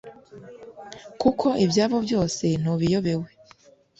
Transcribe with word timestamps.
kuko 1.21 1.47
ibyabo 1.65 1.97
byose 2.05 2.45
ntubiyobewe 2.61 3.27